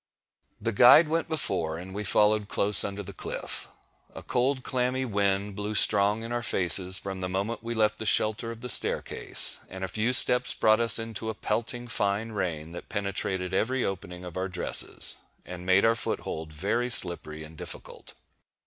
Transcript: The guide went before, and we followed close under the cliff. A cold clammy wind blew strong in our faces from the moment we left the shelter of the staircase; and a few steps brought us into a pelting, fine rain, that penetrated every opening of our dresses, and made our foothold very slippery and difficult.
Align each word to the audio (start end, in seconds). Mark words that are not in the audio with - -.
The 0.59 0.71
guide 0.71 1.09
went 1.09 1.29
before, 1.29 1.77
and 1.77 1.93
we 1.93 2.03
followed 2.03 2.47
close 2.47 2.83
under 2.83 3.03
the 3.03 3.13
cliff. 3.13 3.67
A 4.15 4.23
cold 4.23 4.63
clammy 4.63 5.05
wind 5.05 5.55
blew 5.55 5.75
strong 5.75 6.23
in 6.23 6.31
our 6.31 6.41
faces 6.41 6.97
from 6.97 7.21
the 7.21 7.29
moment 7.29 7.61
we 7.61 7.75
left 7.75 7.99
the 7.99 8.07
shelter 8.07 8.49
of 8.49 8.61
the 8.61 8.67
staircase; 8.69 9.59
and 9.69 9.83
a 9.83 9.87
few 9.87 10.11
steps 10.11 10.55
brought 10.55 10.79
us 10.79 10.97
into 10.97 11.29
a 11.29 11.35
pelting, 11.35 11.87
fine 11.87 12.31
rain, 12.31 12.71
that 12.71 12.89
penetrated 12.89 13.53
every 13.53 13.85
opening 13.85 14.25
of 14.25 14.37
our 14.37 14.49
dresses, 14.49 15.17
and 15.45 15.67
made 15.67 15.85
our 15.85 15.93
foothold 15.93 16.51
very 16.51 16.89
slippery 16.89 17.43
and 17.43 17.55
difficult. 17.55 18.15